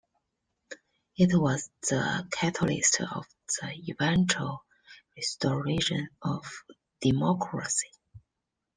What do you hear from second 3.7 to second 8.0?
eventual restoration of democracy.